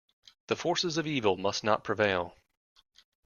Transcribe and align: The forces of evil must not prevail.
The 0.47 0.55
forces 0.55 0.97
of 0.97 1.05
evil 1.05 1.37
must 1.37 1.63
not 1.63 1.83
prevail. 1.83 2.35